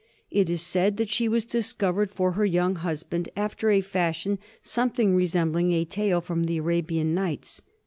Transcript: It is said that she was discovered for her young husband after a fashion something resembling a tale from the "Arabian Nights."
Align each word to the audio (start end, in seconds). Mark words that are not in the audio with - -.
It 0.31 0.49
is 0.49 0.63
said 0.63 0.97
that 0.97 1.11
she 1.11 1.27
was 1.27 1.45
discovered 1.45 2.09
for 2.09 2.31
her 2.31 2.43
young 2.43 2.77
husband 2.77 3.29
after 3.37 3.69
a 3.69 3.81
fashion 3.81 4.39
something 4.63 5.15
resembling 5.15 5.73
a 5.73 5.85
tale 5.85 6.21
from 6.21 6.45
the 6.45 6.57
"Arabian 6.57 7.13
Nights." 7.13 7.61